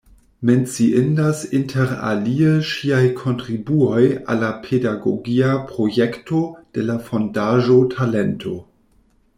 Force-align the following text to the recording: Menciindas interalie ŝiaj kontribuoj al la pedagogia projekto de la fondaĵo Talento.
Menciindas 0.49 1.41
interalie 1.59 2.53
ŝiaj 2.69 3.01
kontribuoj 3.19 4.01
al 4.35 4.41
la 4.45 4.49
pedagogia 4.65 5.53
projekto 5.73 6.41
de 6.79 6.87
la 6.91 6.99
fondaĵo 7.11 7.79
Talento. 7.95 8.59